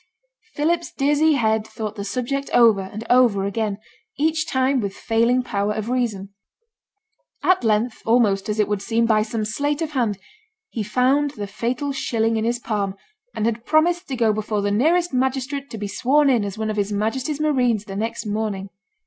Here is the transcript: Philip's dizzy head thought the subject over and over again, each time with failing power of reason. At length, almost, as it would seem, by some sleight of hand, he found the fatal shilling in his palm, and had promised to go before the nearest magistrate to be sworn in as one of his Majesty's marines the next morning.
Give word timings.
Philip's 0.55 0.91
dizzy 0.91 1.33
head 1.33 1.63
thought 1.67 1.95
the 1.95 2.03
subject 2.03 2.49
over 2.55 2.81
and 2.81 3.05
over 3.07 3.45
again, 3.45 3.77
each 4.17 4.47
time 4.47 4.79
with 4.81 4.95
failing 4.95 5.43
power 5.43 5.73
of 5.73 5.89
reason. 5.91 6.33
At 7.43 7.63
length, 7.63 8.01
almost, 8.03 8.49
as 8.49 8.59
it 8.59 8.67
would 8.67 8.81
seem, 8.81 9.05
by 9.05 9.21
some 9.21 9.45
sleight 9.45 9.79
of 9.79 9.91
hand, 9.91 10.17
he 10.71 10.81
found 10.81 11.35
the 11.37 11.45
fatal 11.45 11.91
shilling 11.91 12.35
in 12.35 12.45
his 12.45 12.57
palm, 12.57 12.95
and 13.35 13.45
had 13.45 13.63
promised 13.63 14.07
to 14.07 14.15
go 14.15 14.33
before 14.33 14.63
the 14.63 14.71
nearest 14.71 15.13
magistrate 15.13 15.69
to 15.69 15.77
be 15.77 15.87
sworn 15.87 16.31
in 16.31 16.43
as 16.43 16.57
one 16.57 16.71
of 16.71 16.77
his 16.77 16.91
Majesty's 16.91 17.39
marines 17.39 17.85
the 17.85 17.95
next 17.95 18.25
morning. 18.25 18.71